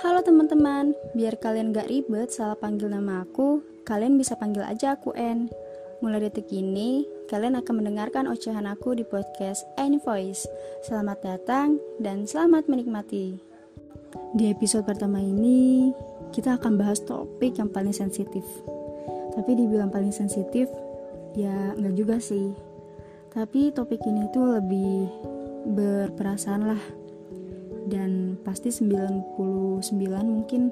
Halo 0.00 0.24
teman-teman, 0.24 0.96
biar 1.12 1.36
kalian 1.36 1.76
gak 1.76 1.92
ribet 1.92 2.32
salah 2.32 2.56
panggil 2.56 2.88
nama 2.88 3.20
aku, 3.20 3.60
kalian 3.84 4.16
bisa 4.16 4.32
panggil 4.32 4.64
aja 4.64 4.96
aku 4.96 5.12
N. 5.12 5.52
Mulai 6.00 6.24
detik 6.24 6.48
ini, 6.56 7.04
kalian 7.28 7.52
akan 7.60 7.84
mendengarkan 7.84 8.24
ocehan 8.24 8.64
aku 8.64 8.96
di 8.96 9.04
podcast 9.04 9.68
Any 9.76 10.00
Voice. 10.00 10.48
Selamat 10.88 11.20
datang 11.20 11.76
dan 12.00 12.24
selamat 12.24 12.64
menikmati. 12.72 13.36
Di 14.32 14.48
episode 14.48 14.88
pertama 14.88 15.20
ini, 15.20 15.92
kita 16.32 16.56
akan 16.56 16.80
bahas 16.80 17.04
topik 17.04 17.60
yang 17.60 17.68
paling 17.68 17.92
sensitif. 17.92 18.48
Tapi 19.36 19.52
dibilang 19.52 19.92
paling 19.92 20.16
sensitif, 20.16 20.72
ya 21.36 21.76
nggak 21.76 21.92
juga 21.92 22.16
sih. 22.16 22.56
Tapi 23.36 23.68
topik 23.76 24.00
ini 24.08 24.32
tuh 24.32 24.64
lebih 24.64 25.12
berperasaan 25.76 26.72
lah 26.72 26.99
dan 27.90 28.38
pasti 28.46 28.70
99 28.70 29.82
mungkin 30.22 30.70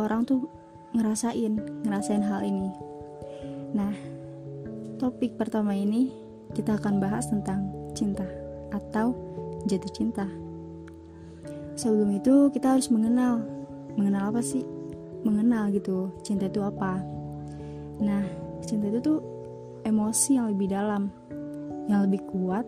orang 0.00 0.24
tuh 0.24 0.48
ngerasain 0.96 1.84
ngerasain 1.84 2.24
hal 2.24 2.40
ini. 2.42 2.72
Nah 3.76 3.92
topik 4.96 5.36
pertama 5.36 5.76
ini 5.76 6.10
kita 6.56 6.80
akan 6.80 6.98
bahas 6.98 7.28
tentang 7.30 7.68
cinta 7.92 8.26
atau 8.72 9.14
jatuh 9.68 9.92
cinta. 9.92 10.26
Sebelum 11.76 12.16
itu 12.16 12.48
kita 12.50 12.74
harus 12.74 12.88
mengenal 12.88 13.44
mengenal 13.94 14.32
apa 14.34 14.40
sih? 14.40 14.64
Mengenal 15.20 15.68
gitu 15.70 16.10
cinta 16.24 16.48
itu 16.48 16.64
apa? 16.64 17.04
Nah 18.00 18.24
cinta 18.64 18.88
itu 18.88 18.98
tuh 19.04 19.20
emosi 19.84 20.40
yang 20.40 20.48
lebih 20.50 20.72
dalam 20.72 21.12
yang 21.86 22.08
lebih 22.08 22.24
kuat 22.32 22.64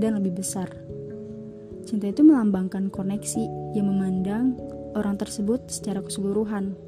dan 0.00 0.16
lebih 0.16 0.40
besar 0.40 0.68
Cinta 1.82 2.06
itu 2.06 2.22
melambangkan 2.22 2.88
koneksi 2.94 3.74
yang 3.74 3.90
memandang 3.90 4.54
orang 4.94 5.18
tersebut 5.18 5.66
secara 5.66 5.98
keseluruhan. 5.98 6.78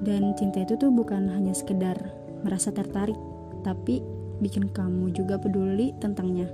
Dan 0.00 0.32
cinta 0.36 0.64
itu 0.64 0.76
tuh 0.80 0.92
bukan 0.92 1.28
hanya 1.32 1.52
sekedar 1.52 1.96
merasa 2.40 2.72
tertarik, 2.72 3.16
tapi 3.64 4.00
bikin 4.40 4.72
kamu 4.72 5.12
juga 5.12 5.40
peduli 5.40 5.92
tentangnya. 6.00 6.48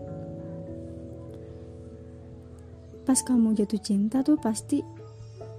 Pas 3.03 3.19
kamu 3.19 3.59
jatuh 3.59 3.83
cinta 3.83 4.23
tuh 4.23 4.39
pasti 4.39 4.83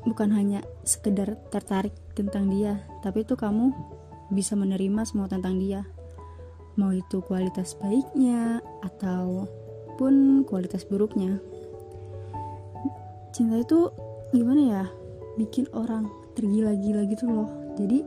bukan 0.07 0.31
hanya 0.31 0.63
sekedar 0.87 1.35
tertarik 1.51 1.95
tentang 2.15 2.47
dia, 2.47 2.79
tapi 3.03 3.27
tuh 3.27 3.35
kamu 3.35 3.71
bisa 4.31 4.55
menerima 4.55 5.03
semua 5.03 5.27
tentang 5.27 5.59
dia. 5.59 5.83
Mau 6.79 6.95
itu 6.95 7.19
kualitas 7.21 7.75
baiknya 7.77 8.63
ataupun 8.81 10.47
kualitas 10.47 10.87
buruknya 10.87 11.37
cinta 13.33 13.59
itu 13.59 13.89
gimana 14.31 14.61
ya? 14.61 14.83
Bikin 15.35 15.65
orang 15.73 16.07
tergila-gila 16.37 17.03
gitu 17.09 17.25
loh. 17.25 17.49
Jadi 17.73 18.05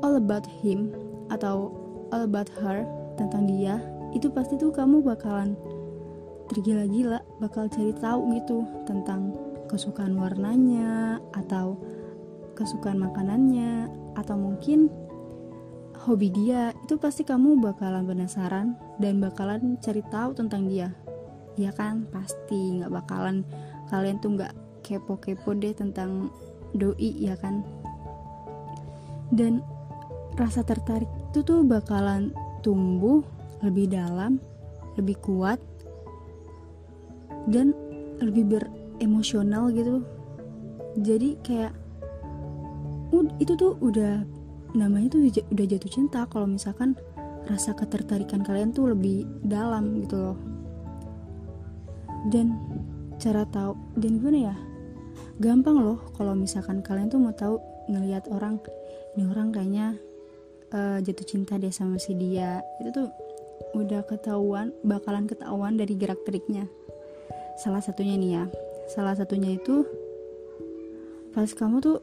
all 0.00 0.16
about 0.16 0.46
him 0.62 0.94
atau 1.28 1.74
all 2.14 2.22
about 2.24 2.48
her 2.62 2.86
tentang 3.18 3.50
dia 3.50 3.82
itu 4.14 4.30
pasti 4.30 4.58
tuh 4.58 4.74
kamu 4.74 5.02
bakalan 5.02 5.54
tergila-gila 6.50 7.22
bakal 7.38 7.70
cari 7.70 7.94
tahu 7.94 8.34
gitu 8.34 8.66
tentang 8.86 9.34
kesukaan 9.70 10.18
warnanya 10.18 11.22
atau 11.30 11.78
kesukaan 12.58 12.98
makanannya 12.98 13.86
atau 14.18 14.34
mungkin 14.34 14.90
hobi 15.94 16.34
dia. 16.34 16.74
Itu 16.82 16.98
pasti 16.98 17.22
kamu 17.22 17.62
bakalan 17.62 18.02
penasaran 18.02 18.74
dan 18.98 19.22
bakalan 19.22 19.78
cari 19.78 20.02
tahu 20.10 20.34
tentang 20.34 20.66
dia. 20.66 20.90
Ya 21.54 21.70
kan? 21.70 22.10
Pasti. 22.10 22.82
Nggak 22.82 22.92
bakalan 23.04 23.46
kalian 23.90 24.22
tuh 24.22 24.38
nggak 24.38 24.54
kepo-kepo 24.86 25.52
deh 25.58 25.74
tentang 25.74 26.30
doi 26.72 27.10
ya 27.18 27.34
kan? 27.36 27.66
Dan 29.34 29.60
rasa 30.38 30.62
tertarik 30.62 31.10
itu 31.30 31.42
tuh 31.42 31.66
bakalan 31.66 32.30
tumbuh 32.62 33.20
lebih 33.60 33.90
dalam 33.90 34.40
lebih 34.98 35.18
kuat 35.20 35.60
dan 37.50 37.74
lebih 38.22 38.46
beremosional 38.46 39.70
gitu. 39.74 40.02
Jadi 40.98 41.38
kayak 41.42 41.72
itu 43.42 43.52
tuh 43.56 43.74
udah 43.80 44.22
namanya 44.76 45.18
tuh 45.18 45.26
udah 45.26 45.66
jatuh 45.66 45.90
cinta 45.90 46.26
kalau 46.30 46.46
misalkan 46.46 46.94
rasa 47.50 47.74
ketertarikan 47.74 48.46
kalian 48.46 48.70
tuh 48.70 48.94
lebih 48.94 49.26
dalam 49.42 50.04
gitu 50.04 50.16
loh. 50.18 50.38
Dan 52.28 52.54
cara 53.20 53.44
tahu. 53.46 53.76
Dan 54.00 54.18
gimana 54.18 54.38
ya? 54.50 54.56
Gampang 55.36 55.76
loh 55.76 56.00
kalau 56.16 56.32
misalkan 56.32 56.80
kalian 56.80 57.12
tuh 57.12 57.20
mau 57.20 57.36
tahu 57.36 57.60
ngelihat 57.92 58.28
orang 58.32 58.60
ini 59.16 59.28
orang 59.28 59.52
kayaknya 59.52 59.96
uh, 60.72 60.98
jatuh 61.04 61.26
cinta 61.28 61.60
deh 61.60 61.72
sama 61.72 62.00
si 62.00 62.16
dia. 62.16 62.64
Itu 62.80 62.90
tuh 62.90 63.08
udah 63.76 64.02
ketahuan 64.08 64.72
bakalan 64.82 65.28
ketahuan 65.28 65.76
dari 65.76 65.94
gerak 65.94 66.24
geriknya 66.24 66.66
salah 67.60 67.84
satunya 67.84 68.16
nih 68.16 68.30
ya. 68.40 68.44
Salah 68.88 69.12
satunya 69.12 69.52
itu 69.60 69.84
pas 71.36 71.46
kamu 71.52 71.84
tuh 71.84 72.00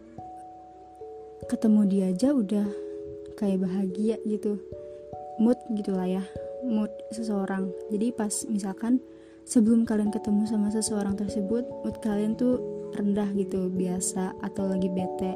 ketemu 1.50 1.81
dia 1.89 2.06
aja 2.13 2.29
udah 2.38 2.67
kayak 3.41 3.66
bahagia 3.66 4.22
gitu. 4.29 4.61
Mood 5.41 5.57
gitulah 5.73 6.06
ya. 6.06 6.23
Mood 6.61 6.94
seseorang. 7.09 7.73
Jadi 7.89 8.13
pas 8.13 8.45
misalkan 8.45 9.01
sebelum 9.47 9.88
kalian 9.88 10.12
ketemu 10.12 10.44
sama 10.44 10.68
seseorang 10.68 11.16
tersebut 11.16 11.63
mood 11.88 11.96
kalian 12.03 12.35
tuh 12.35 12.59
rendah 13.00 13.31
gitu 13.31 13.72
biasa 13.72 14.35
atau 14.44 14.68
lagi 14.68 14.91
bete. 14.91 15.31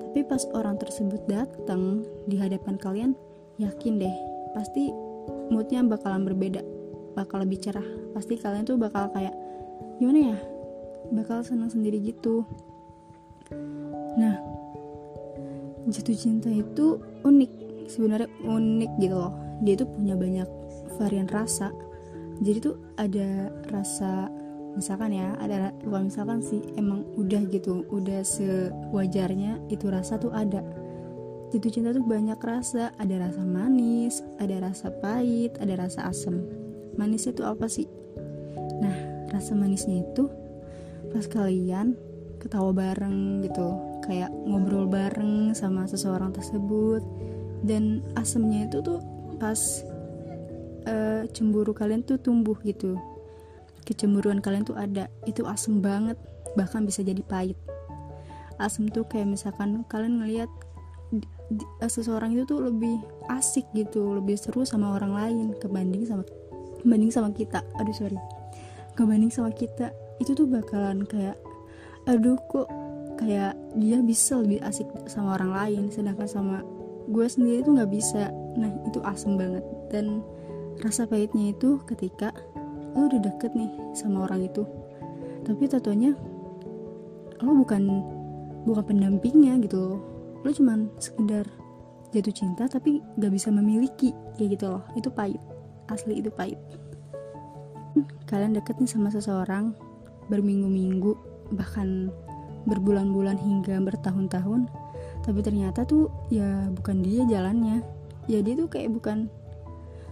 Tapi 0.00 0.24
pas 0.24 0.40
orang 0.56 0.80
tersebut 0.80 1.20
datang 1.28 2.08
di 2.24 2.40
hadapan 2.40 2.80
kalian 2.80 3.12
yakin 3.60 4.00
deh 4.00 4.16
pasti 4.56 4.88
moodnya 5.52 5.84
bakalan 5.84 6.24
berbeda 6.24 6.64
bakal 7.12 7.44
lebih 7.44 7.60
cerah. 7.60 7.84
Pasti 8.16 8.40
kalian 8.40 8.64
tuh 8.64 8.80
bakal 8.80 9.12
kayak 9.12 9.36
gimana 10.00 10.32
ya? 10.32 10.38
Bakal 11.12 11.44
senang 11.44 11.68
sendiri 11.68 12.00
gitu. 12.00 12.48
Nah 14.16 14.40
jatuh 15.84 16.16
cinta 16.16 16.48
itu 16.48 16.96
unik 17.28 17.52
sebenarnya 17.92 18.28
unik 18.40 18.90
gitu 19.04 19.16
loh. 19.20 19.36
Dia 19.60 19.76
tuh 19.76 19.88
punya 19.92 20.16
banyak 20.16 20.48
varian 20.96 21.28
rasa 21.28 21.68
jadi 22.40 22.58
tuh 22.60 22.76
ada 22.96 23.52
rasa 23.68 24.32
misalkan 24.72 25.12
ya 25.12 25.36
ada 25.36 25.76
bukan 25.84 26.08
misalkan 26.08 26.40
sih 26.40 26.64
emang 26.80 27.04
udah 27.20 27.42
gitu 27.52 27.84
udah 27.92 28.24
sewajarnya 28.24 29.60
itu 29.68 29.86
rasa 29.92 30.16
tuh 30.16 30.32
ada. 30.32 30.64
Jatuh 31.50 31.72
cinta 31.74 31.90
tuh 31.90 32.06
banyak 32.06 32.38
rasa 32.38 32.94
ada 32.94 33.26
rasa 33.26 33.42
manis 33.42 34.22
ada 34.38 34.70
rasa 34.70 34.88
pahit 35.02 35.58
ada 35.58 35.74
rasa 35.74 36.06
asam 36.06 36.46
manisnya 36.94 37.34
tuh 37.34 37.46
apa 37.50 37.66
sih? 37.66 37.90
Nah 38.80 38.96
rasa 39.34 39.52
manisnya 39.58 40.06
itu 40.06 40.30
pas 41.10 41.26
kalian 41.26 41.98
ketawa 42.40 42.72
bareng 42.72 43.44
gitu 43.44 43.76
kayak 44.06 44.32
ngobrol 44.48 44.88
bareng 44.88 45.52
sama 45.52 45.84
seseorang 45.84 46.32
tersebut 46.32 47.04
dan 47.66 48.00
asamnya 48.16 48.70
itu 48.70 48.80
tuh 48.80 49.02
pas 49.36 49.84
uh, 50.90 51.22
cemburu 51.30 51.70
kalian 51.70 52.02
tuh 52.02 52.18
tumbuh 52.18 52.58
gitu. 52.66 52.98
Kecemburuan 53.86 54.42
kalian 54.42 54.66
tuh 54.66 54.76
ada. 54.76 55.06
Itu 55.24 55.46
asem 55.46 55.78
banget. 55.78 56.18
Bahkan 56.58 56.84
bisa 56.84 57.06
jadi 57.06 57.22
pahit. 57.22 57.56
Asem 58.58 58.90
tuh 58.90 59.06
kayak 59.08 59.30
misalkan 59.30 59.86
kalian 59.88 60.20
ngelihat 60.20 60.50
uh, 61.80 61.90
seseorang 61.90 62.34
itu 62.34 62.44
tuh 62.44 62.66
lebih 62.66 63.00
asik 63.30 63.64
gitu. 63.72 64.18
Lebih 64.18 64.36
seru 64.36 64.66
sama 64.66 64.98
orang 64.98 65.14
lain 65.14 65.46
kebanding 65.56 66.04
sama 66.04 66.26
kebanding 66.82 67.10
sama 67.14 67.30
kita. 67.32 67.62
Aduh 67.78 67.94
sorry. 67.94 68.18
Kebanding 68.98 69.32
sama 69.32 69.54
kita. 69.54 69.94
Itu 70.20 70.36
tuh 70.36 70.50
bakalan 70.50 71.06
kayak 71.06 71.38
aduh 72.08 72.36
kok 72.48 72.68
kayak 73.20 73.52
dia 73.76 74.00
bisa 74.00 74.40
lebih 74.40 74.60
asik 74.66 74.86
sama 75.08 75.38
orang 75.40 75.54
lain. 75.56 75.82
Sedangkan 75.88 76.28
sama 76.28 76.60
gue 77.08 77.26
sendiri 77.26 77.64
tuh 77.64 77.80
nggak 77.80 77.90
bisa. 77.90 78.28
Nah 78.60 78.70
itu 78.86 79.00
asem 79.02 79.40
banget. 79.40 79.64
Dan 79.88 80.20
rasa 80.78 81.10
pahitnya 81.10 81.50
itu 81.50 81.82
ketika 81.90 82.30
lo 82.94 83.10
udah 83.10 83.20
deket 83.22 83.54
nih 83.58 83.70
sama 83.94 84.26
orang 84.26 84.46
itu. 84.46 84.62
Tapi 85.42 85.66
tatonya 85.66 86.14
lo 87.42 87.52
bukan 87.58 87.82
bukan 88.64 88.84
pendampingnya 88.86 89.58
gitu 89.64 89.76
loh. 89.78 89.98
Lo 90.46 90.50
cuman 90.54 90.88
sekedar 91.02 91.46
jatuh 92.10 92.34
cinta 92.34 92.66
tapi 92.66 92.98
gak 93.18 93.32
bisa 93.32 93.50
memiliki 93.50 94.14
kayak 94.38 94.58
gitu 94.58 94.66
loh. 94.78 94.82
Itu 94.94 95.10
pahit. 95.10 95.40
Asli 95.90 96.22
itu 96.22 96.30
pahit. 96.30 96.58
Kalian 98.30 98.54
deket 98.54 98.78
nih 98.78 98.90
sama 98.90 99.10
seseorang 99.10 99.74
berminggu-minggu 100.30 101.18
bahkan 101.58 102.14
berbulan-bulan 102.70 103.34
hingga 103.34 103.82
bertahun-tahun 103.82 104.70
tapi 105.20 105.40
ternyata 105.42 105.82
tuh 105.84 106.08
ya 106.32 106.70
bukan 106.72 107.02
dia 107.02 107.26
jalannya. 107.26 107.82
Ya 108.30 108.40
dia 108.44 108.54
tuh 108.54 108.70
kayak 108.70 108.94
bukan 108.94 109.26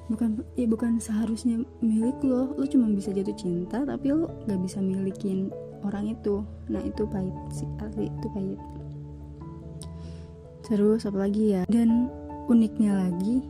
bukan 0.08 0.42
ya 0.56 0.66
bukan 0.68 0.98
seharusnya 0.98 1.62
milik 1.84 2.18
lo. 2.24 2.56
Lo 2.56 2.64
cuma 2.64 2.88
bisa 2.90 3.12
jatuh 3.12 3.36
cinta 3.36 3.84
tapi 3.84 4.12
lo 4.12 4.28
gak 4.48 4.60
bisa 4.64 4.80
milikin 4.80 5.52
orang 5.84 6.12
itu. 6.12 6.42
Nah 6.72 6.82
itu 6.82 7.04
pahit 7.06 7.36
sih 7.52 7.68
asli 7.84 8.08
itu 8.08 8.26
pahit. 8.32 8.60
Terus 10.68 11.08
apa 11.08 11.28
lagi 11.28 11.56
ya? 11.56 11.62
Dan 11.68 12.12
uniknya 12.48 13.08
lagi 13.08 13.44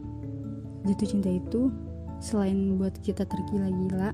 jatuh 0.86 1.08
cinta 1.08 1.30
itu 1.30 1.70
selain 2.18 2.74
buat 2.78 2.94
kita 3.02 3.22
tergila-gila 3.26 4.10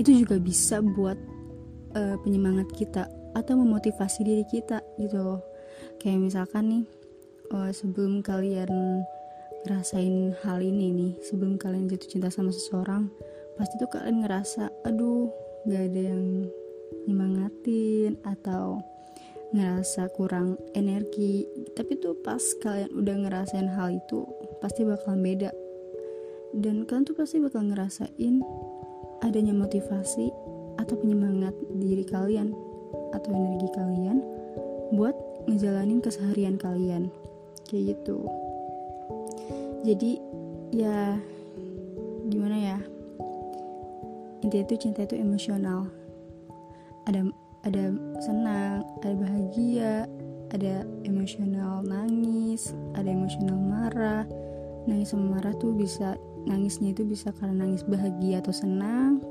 itu 0.00 0.24
juga 0.24 0.40
bisa 0.40 0.80
buat 0.80 1.18
uh, 1.92 2.16
penyemangat 2.22 2.70
kita 2.72 3.10
atau 3.36 3.54
memotivasi 3.58 4.24
diri 4.24 4.44
kita 4.48 4.80
gitu 4.96 5.18
loh. 5.18 5.40
Kayak 5.98 6.30
misalkan 6.30 6.64
nih 6.70 6.84
uh, 7.52 7.70
sebelum 7.74 8.22
kalian 8.22 9.02
ngerasain 9.66 10.36
hal 10.44 10.58
ini 10.62 10.94
nih 10.94 11.12
sebelum 11.24 11.58
kalian 11.58 11.90
jatuh 11.90 12.08
cinta 12.08 12.28
sama 12.30 12.54
seseorang 12.54 13.10
pasti 13.58 13.74
tuh 13.80 13.90
kalian 13.90 14.22
ngerasa 14.22 14.70
aduh 14.86 15.26
gak 15.66 15.90
ada 15.90 16.02
yang 16.14 16.24
nyemangatin 17.08 18.20
atau 18.22 18.78
ngerasa 19.52 20.12
kurang 20.12 20.60
energi. 20.76 21.48
Tapi 21.72 21.96
tuh 21.96 22.16
pas 22.20 22.40
kalian 22.60 22.92
udah 22.92 23.16
ngerasain 23.26 23.68
hal 23.68 23.96
itu 23.96 24.28
pasti 24.60 24.84
bakal 24.84 25.16
beda. 25.16 25.50
Dan 26.52 26.84
kalian 26.88 27.04
tuh 27.08 27.16
pasti 27.16 27.40
bakal 27.40 27.68
ngerasain 27.68 28.40
adanya 29.24 29.52
motivasi 29.56 30.32
atau 30.78 30.94
penyemangat 30.96 31.52
diri 31.76 32.06
kalian 32.06 32.54
atau 33.12 33.30
energi 33.34 33.68
kalian 33.74 34.22
buat 34.94 35.16
ngejalanin 35.48 36.00
keseharian 36.04 36.60
kalian. 36.60 37.08
Kayak 37.68 38.00
gitu 38.00 38.24
jadi 39.88 40.20
ya 40.76 41.16
gimana 42.28 42.56
ya? 42.60 42.78
Intinya 44.44 44.64
itu 44.68 44.76
cinta 44.76 45.08
itu 45.08 45.16
emosional. 45.16 45.88
Ada 47.08 47.24
ada 47.64 47.84
senang 48.20 48.84
ada 49.00 49.16
bahagia 49.16 50.04
ada 50.52 50.84
emosional 51.08 51.80
nangis 51.88 52.76
ada 52.92 53.08
emosional 53.08 53.56
marah. 53.56 54.24
Nangis 54.84 55.16
sama 55.16 55.40
marah 55.40 55.56
tuh 55.56 55.72
bisa 55.72 56.20
nangisnya 56.44 56.92
itu 56.92 57.08
bisa 57.08 57.32
karena 57.32 57.64
nangis 57.64 57.80
bahagia 57.88 58.44
atau 58.44 58.52
senang. 58.52 59.24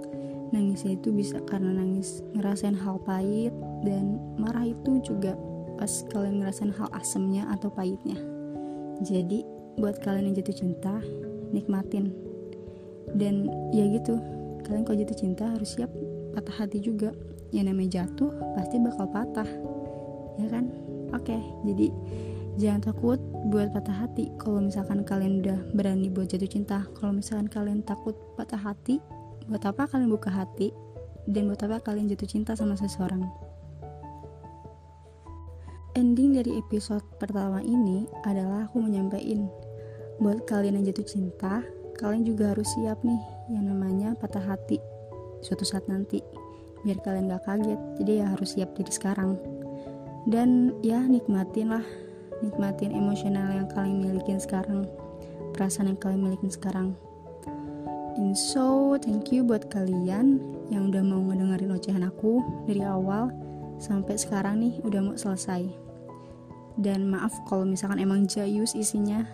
Nangisnya 0.50 0.98
itu 0.98 1.14
bisa 1.14 1.38
karena 1.46 1.70
nangis 1.70 2.26
ngerasain 2.34 2.74
hal 2.74 2.98
pahit. 3.06 3.54
Dan 3.86 4.18
marah 4.42 4.66
itu 4.66 5.06
juga 5.06 5.38
pas 5.78 6.02
kalian 6.10 6.42
ngerasain 6.42 6.74
hal 6.74 6.90
asemnya 6.98 7.46
atau 7.54 7.70
pahitnya. 7.70 8.18
Jadi 9.06 9.57
buat 9.78 10.02
kalian 10.02 10.34
yang 10.34 10.36
jatuh 10.42 10.58
cinta 10.58 11.00
nikmatin. 11.54 12.12
Dan 13.14 13.48
ya 13.72 13.88
gitu 13.88 14.20
kalian 14.66 14.84
kalau 14.84 14.98
jatuh 15.00 15.18
cinta 15.18 15.46
harus 15.54 15.78
siap 15.78 15.94
patah 16.34 16.66
hati 16.66 16.82
juga. 16.82 17.14
Yang 17.56 17.66
namanya 17.72 18.04
jatuh 18.04 18.34
pasti 18.58 18.76
bakal 18.82 19.08
patah 19.08 19.48
ya 20.42 20.48
kan? 20.52 20.68
Oke 21.16 21.40
jadi 21.64 21.88
jangan 22.60 22.92
takut 22.92 23.22
buat 23.48 23.72
patah 23.72 23.96
hati. 23.96 24.34
Kalau 24.42 24.60
misalkan 24.60 25.08
kalian 25.08 25.46
udah 25.46 25.60
berani 25.72 26.12
buat 26.12 26.28
jatuh 26.28 26.50
cinta 26.50 26.84
kalau 26.98 27.16
misalkan 27.16 27.48
kalian 27.48 27.80
takut 27.86 28.18
patah 28.36 28.60
hati 28.60 29.00
buat 29.48 29.64
apa 29.64 29.88
kalian 29.88 30.12
buka 30.12 30.28
hati? 30.34 30.76
Dan 31.28 31.52
buat 31.52 31.60
apa 31.64 31.84
kalian 31.84 32.08
jatuh 32.12 32.28
cinta 32.28 32.56
sama 32.56 32.76
seseorang? 32.76 33.24
Ending 35.98 36.38
dari 36.38 36.62
episode 36.62 37.02
pertama 37.18 37.60
ini 37.60 38.06
adalah 38.22 38.70
aku 38.70 38.80
menyampaikan 38.80 39.50
buat 40.18 40.50
kalian 40.50 40.82
yang 40.82 40.90
jatuh 40.90 41.06
cinta 41.06 41.62
kalian 41.98 42.26
juga 42.26 42.54
harus 42.54 42.70
siap 42.78 43.02
nih 43.06 43.22
yang 43.54 43.70
namanya 43.70 44.18
patah 44.18 44.42
hati 44.42 44.82
suatu 45.42 45.66
saat 45.66 45.86
nanti 45.86 46.22
biar 46.82 47.02
kalian 47.02 47.30
gak 47.30 47.46
kaget 47.46 47.80
jadi 48.02 48.12
ya 48.22 48.26
harus 48.34 48.54
siap 48.58 48.74
dari 48.78 48.92
sekarang. 48.94 49.38
Dan 50.28 50.76
ya 50.84 51.00
nikmatin 51.00 51.72
lah 51.72 51.86
nikmatin 52.44 52.92
emosional 52.94 53.56
yang 53.56 53.68
kalian 53.72 54.04
milikin 54.04 54.38
sekarang 54.38 54.86
perasaan 55.56 55.94
yang 55.94 56.00
kalian 56.00 56.22
milikin 56.28 56.52
sekarang. 56.52 56.94
And 58.18 58.34
so 58.34 58.98
thank 58.98 59.30
you 59.30 59.46
buat 59.46 59.70
kalian 59.70 60.42
yang 60.74 60.90
udah 60.92 61.04
mau 61.06 61.22
ngedengerin 61.30 61.78
ocehan 61.78 62.04
aku 62.04 62.42
dari 62.66 62.82
awal 62.82 63.30
sampai 63.78 64.18
sekarang 64.18 64.60
nih 64.62 64.74
udah 64.82 65.00
mau 65.02 65.16
selesai. 65.16 65.70
Dan 66.78 67.10
maaf 67.10 67.34
kalau 67.50 67.66
misalkan 67.66 68.02
emang 68.02 68.30
jayus 68.30 68.78
isinya 68.78 69.26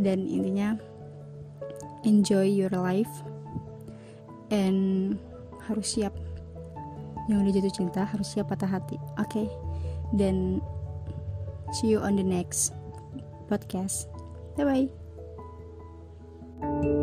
dan 0.00 0.26
intinya 0.26 0.78
enjoy 2.04 2.46
your 2.46 2.72
life 2.72 3.10
and 4.50 5.16
harus 5.64 5.96
siap. 5.96 6.12
Yang 7.24 7.38
udah 7.40 7.52
jatuh 7.56 7.74
cinta 7.74 8.02
harus 8.04 8.28
siap 8.28 8.52
patah 8.52 8.68
hati. 8.68 9.00
Oke? 9.16 9.48
Okay? 9.48 9.48
dan 10.12 10.60
see 11.72 11.88
you 11.88 11.98
on 11.98 12.16
the 12.16 12.22
next 12.22 12.72
podcast. 13.50 14.06
Bye 14.54 14.88
bye 16.62 17.00